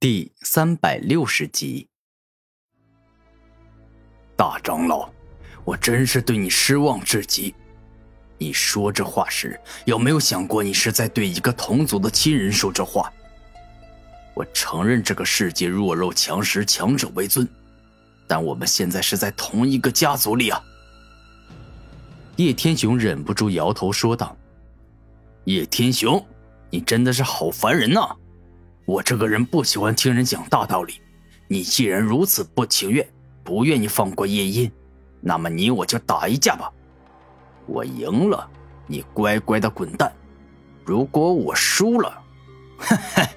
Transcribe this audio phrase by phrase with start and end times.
[0.00, 1.88] 第三百六十集，
[4.36, 5.10] 大长老，
[5.64, 7.52] 我真是对你失望至极。
[8.38, 13.12] 你说这话时，有没有想过你是在对一个同族的亲人说这话？
[14.34, 17.48] 我承认这个世界弱肉强食，强者为尊，
[18.28, 20.62] 但我们现在是在同一个家族里啊！
[22.36, 24.36] 叶天雄忍不住摇头说道
[25.46, 26.24] ：“叶天雄，
[26.70, 28.14] 你真的是好烦人呐！”
[28.88, 30.94] 我这个人不喜欢听人讲大道理，
[31.46, 33.06] 你既然如此不情愿，
[33.44, 34.72] 不愿意放过夜音，
[35.20, 36.72] 那么你我就打一架吧。
[37.66, 38.48] 我赢了，
[38.86, 40.08] 你乖乖的滚蛋；
[40.86, 42.08] 如果我输了，
[42.80, 43.28] 哈哈，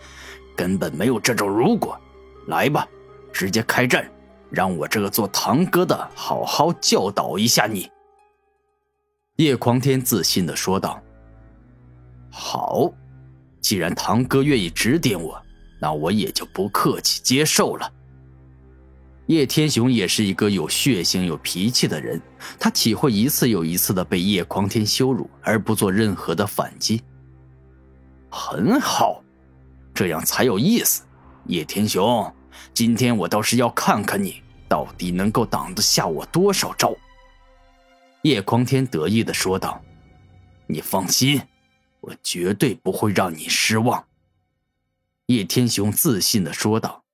[0.55, 1.99] 根本没有这种如果。
[2.47, 2.87] 来吧，
[3.33, 4.09] 直接开战，
[4.49, 7.91] 让我这个做堂哥的好好教导一下你。”
[9.35, 11.03] 叶狂天自信的说道。
[12.31, 12.89] “好。”
[13.61, 15.39] 既然堂哥愿意指点我，
[15.81, 17.91] 那我也就不客气接受了。
[19.25, 22.21] 叶天雄也是一个有血性、有脾气的人，
[22.59, 27.01] 他岂会一次又一次的被叶狂天羞辱而不做任何的反击？
[28.29, 29.23] 很好，
[29.93, 31.03] 这样才有意思。
[31.47, 32.31] 叶天雄，
[32.73, 36.93] 今天我倒是要看看你到底能够挡得下我多少招。
[38.23, 39.81] 叶狂天得意的说道
[40.67, 41.41] ：“你放心。”
[42.01, 44.03] 我绝对不会让你失望。”
[45.31, 47.05] 叶天雄自信的说道。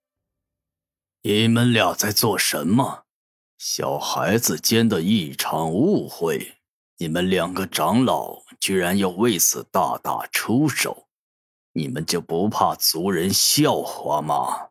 [1.21, 3.03] “你们俩在做什么？
[3.59, 6.55] 小孩子间的一场误会，
[6.97, 11.05] 你们两个长老居然要为此大打出手，
[11.73, 14.69] 你们就不怕族人笑话吗？”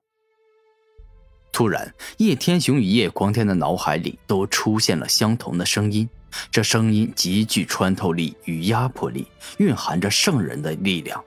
[1.53, 6.09] 突然，叶天雄与叶狂天的脑海里都出现了相同的声音。
[6.51, 9.27] 这声音极具穿透力与压迫力，
[9.59, 11.25] 蕴含着圣人的力量。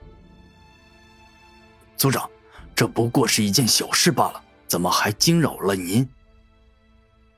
[2.00, 2.26] 族长，
[2.74, 6.08] 这不过是一件小事罢了，怎么还惊扰了您？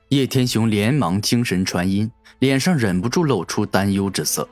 [0.07, 4.47] 叶天雄连忙精神传音，脸上忍不住露出担忧之色，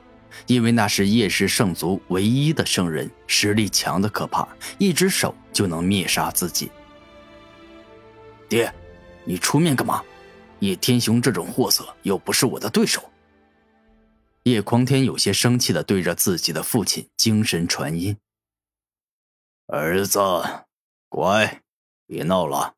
[0.46, 4.46] 因为那是叶氏圣族唯一的圣人，实力强的可怕，
[4.76, 6.70] 一只手就能灭杀自己。
[8.50, 8.70] 爹，
[9.24, 10.02] 你出面干嘛？
[10.58, 13.02] 叶天雄这种货色又不是我的对手。
[14.42, 18.14] 叶狂天有些生气的对着自己的父亲精神传音
[19.74, 20.20] ：“儿子，
[21.08, 21.62] 乖，
[22.06, 22.74] 别闹了。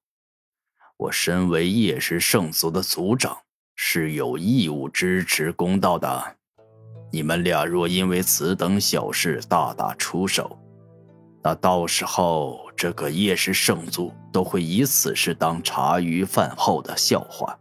[0.96, 3.36] 我身为叶氏圣族的族长，
[3.74, 6.36] 是有义务支持公道的。
[7.10, 10.56] 你们俩若因为此等小事大打出手，
[11.42, 17.58] 那到时候这个叶氏圣族都会以此事当茶余饭后的笑话。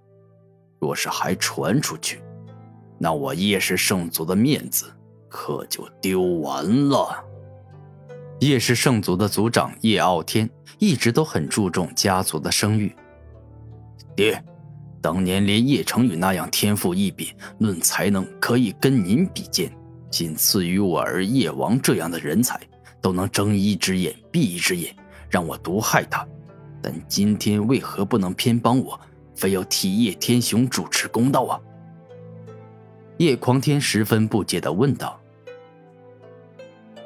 [0.79, 2.21] 若是还传出去，
[2.99, 4.93] 那我叶氏圣族的面子
[5.27, 7.25] 可就丢完了。
[8.43, 12.93] 叶氏圣族的族长叶傲天一直都很注重家族的声誉。
[14.17, 14.43] 爹，
[15.01, 19.71] 当年连叶成宇那样天赋异禀、论才能可以跟您比肩，
[20.11, 22.59] 仅次于我儿叶王这样的人才，
[23.01, 24.93] 都能睁一只眼闭一只眼，
[25.29, 26.27] 让我毒害他。
[26.81, 28.99] 但今天为何不能偏帮我，
[29.35, 31.57] 非要替叶天雄主持公道啊？
[33.19, 35.17] 叶狂天十分不解的问道：“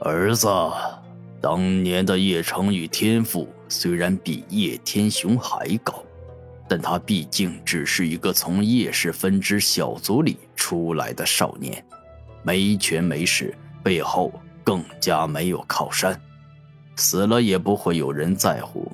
[0.01, 0.47] 儿子，
[1.49, 6.03] 当年的叶成宇天赋虽然比叶天雄还高，
[6.67, 11.81] 但他毕竟只是一个从叶氏分支小族里出来的少年，
[12.43, 16.21] 没权没势，背后更加没有靠山，
[16.97, 18.91] 死了也不会有人在乎。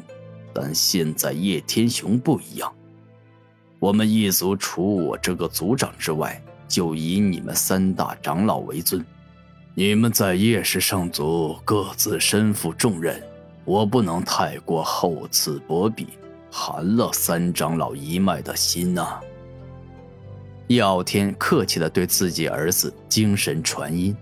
[0.53, 2.71] 但现在叶天雄不一样，
[3.79, 9.05] 我们一族除我这个族长之外。”就以你们三大长老为尊，
[9.75, 13.19] 你们在叶氏圣族各自身负重任，
[13.65, 16.09] 我不能太过厚此薄彼，
[16.51, 19.19] 寒了三长老一脉的心呐。
[20.67, 24.15] 叶傲天客气的对自己儿子精神传音：“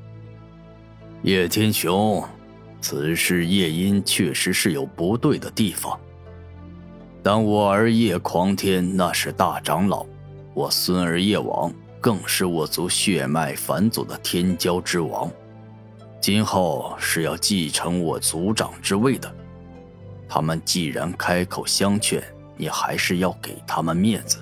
[1.23, 2.23] 叶天雄，
[2.79, 5.99] 此事叶音确实是有不对的地方，
[7.21, 10.05] 但我儿叶狂天那是大长老，
[10.53, 11.69] 我孙儿叶王。”
[12.01, 15.31] 更是我族血脉返祖的天骄之王，
[16.21, 19.35] 今后是要继承我族长之位的。
[20.29, 22.23] 他们既然开口相劝，
[22.55, 24.37] 你还是要给他们面子，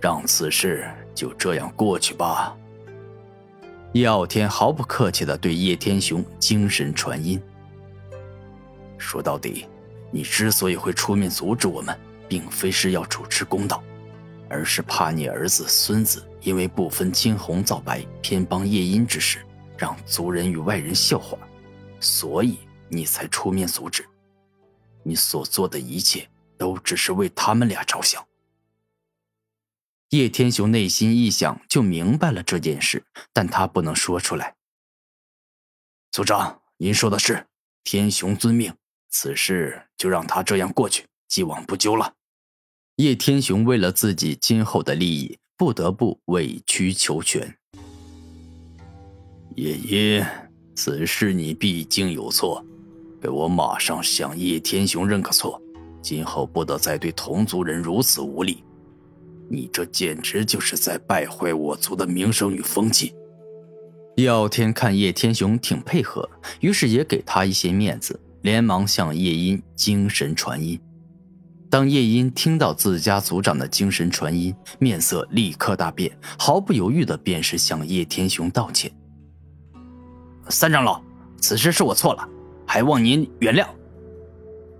[0.00, 2.54] 让此事就这样过去吧。
[3.94, 7.40] 叶傲天毫不客气地对叶天雄精神传音
[8.98, 9.66] ：“说到底，
[10.10, 13.82] 你之所以会出面阻止我们，并非是要主持公道，
[14.50, 19.40] 而是怕你儿子、孙子。”因为不分青红皂白偏帮叶音之事，
[19.78, 21.38] 让族人与外人笑话，
[22.00, 22.58] 所以
[22.88, 24.04] 你才出面阻止。
[25.04, 26.28] 你所做的一切
[26.58, 28.26] 都只是为他们俩着想。
[30.10, 34.56] 叶天雄内心一想就明白了这件事，但他不能说出来。
[36.10, 37.46] 族长，您说的是，
[37.84, 38.74] 天雄遵命，
[39.10, 42.14] 此事就让他这样过去，既往不咎了。
[42.96, 47.56] 叶天雄为了自己今后的利益，不得不委曲求全。
[49.58, 50.24] 叶音，
[50.76, 52.64] 此事你毕竟有错，
[53.20, 55.60] 给我马上向叶天雄认个错，
[56.00, 58.62] 今后不得再对同族人如此无礼。
[59.50, 63.12] 你这简直就是在败坏我族的名声与风气。
[64.18, 70.78] 耀天看叶天雄挺配合，于是也给他一些面子，连忙向叶音精神传音。
[71.68, 78.88] 当叶音听到自家族长的精神传音，面色立刻大变，毫不犹豫的便是向叶天雄道歉
[80.48, 81.02] ：“三长老，
[81.40, 82.28] 此事是我错了，
[82.66, 83.66] 还望您原谅。”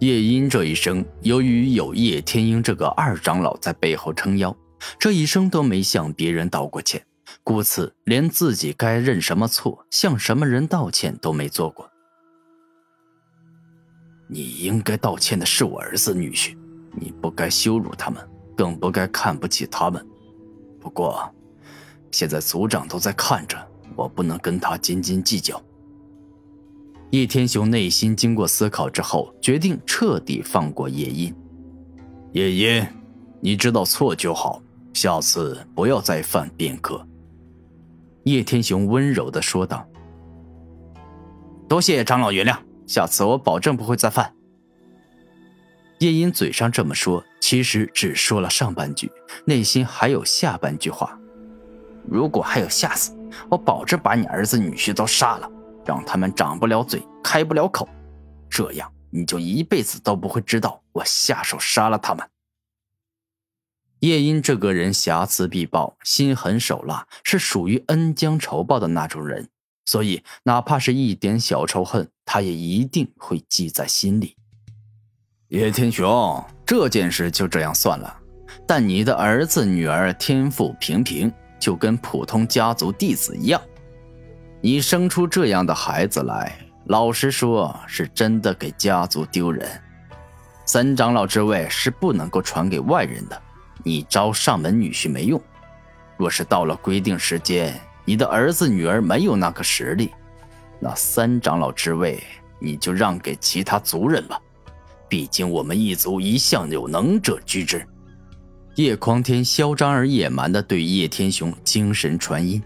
[0.00, 4.56] 叶音这一生，由于有叶天鹰这个二长老在背后撑腰，
[4.98, 7.04] 这一生都没向别人道过歉。
[7.42, 11.90] 故此，连自己该认什么错、向什么人道歉都没做过。
[14.28, 16.56] 你应该道歉的是我儿子女婿，
[16.92, 18.22] 你不该羞辱他们，
[18.56, 20.06] 更不该看不起他们。
[20.78, 21.28] 不过，
[22.12, 23.58] 现在族长都在看着，
[23.98, 25.60] 我不能跟他斤斤计较。
[27.10, 31.34] 叶天雄内心经过思考之后，决定彻底放过叶音。
[32.32, 32.86] 叶音，
[33.40, 34.62] 你知道错就好，
[34.94, 37.04] 下次不要再犯便可。
[38.22, 39.84] 叶天雄温柔的说道
[41.68, 42.56] ：“多谢长老原谅，
[42.86, 44.32] 下次我保证不会再犯。”
[45.98, 49.10] 叶音嘴上这么说，其实只说了上半句，
[49.46, 51.18] 内心还有下半句话
[52.06, 53.17] ：“如果还有下次，
[53.48, 55.50] 我保证把你儿子女婿都杀了，
[55.84, 57.88] 让他们长不了嘴，开不了口，
[58.48, 62.28] 这样你就一辈子都不会知道我下手杀了他们。”
[64.00, 69.48] 叶音这个人瑕疵必报，心狠手辣，是属于恩将仇报的那种人，
[69.86, 74.36] 所以哪怕是一点小仇恨，他也一定会记在心里。
[75.48, 78.20] 叶天雄，这件事就这样算了，
[78.68, 83.60] 但你的儿子女儿天赋平平，就跟普通家族弟子一样，
[84.60, 89.68] 你生出这样的孩子来，老实说，是真的给家族丢人。
[90.64, 93.42] 三长老之位是不能够传给外人的。
[93.84, 95.40] 你招上门女婿没用，
[96.16, 97.74] 若是到了规定时间，
[98.04, 100.12] 你的儿子女儿没有那个实力，
[100.80, 102.22] 那三长老之位
[102.58, 104.38] 你就让给其他族人吧。
[105.08, 107.86] 毕竟我们一族一向有能者居之。
[108.78, 112.62] 叶匡天嚣张而野蛮地对叶天雄精神传音，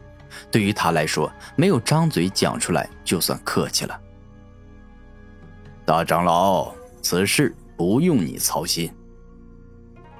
[0.50, 3.98] 对于他来说，没有张嘴讲出来就算客气了。
[5.86, 8.92] 大长老，此事不用你操心。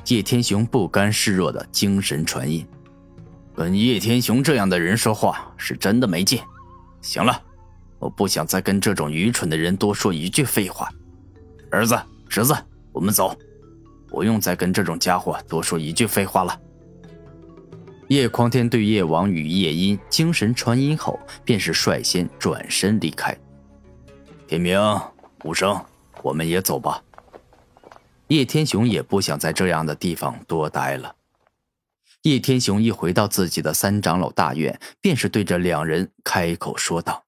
[0.06, 2.67] 叶天雄不甘示弱的精神传音，
[3.55, 6.41] 跟叶天雄这样的人说话是真的没劲。
[7.03, 7.39] 行了，
[7.99, 10.89] 我不想再跟这种愚蠢的人多说一句废话。
[11.71, 12.00] 儿子、
[12.31, 12.56] 侄子，
[12.93, 13.37] 我们走，
[14.12, 16.61] 不用再跟这种家伙多说一句废话了。
[18.09, 23.35] 叶匡天对叶王与叶音精神传音后，便是率先转身离开。
[24.47, 24.79] 天明、
[25.44, 25.82] 无声，
[26.20, 27.03] 我们也走吧。
[28.26, 31.17] 叶天雄也不想在这样的地方多待了。
[32.22, 37.25] 叶天雄一回到自己的三长老大院，便是对着两人开口说道：“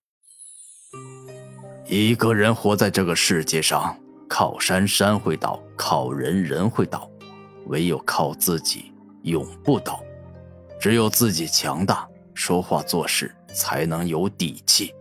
[1.89, 3.97] 一个人活在这个世界上，
[4.37, 7.09] 靠山山会倒，靠人人会倒，
[7.67, 10.03] 唯有靠自己永不倒。
[10.81, 14.93] 只有自己强大，说话做事才能有底气。”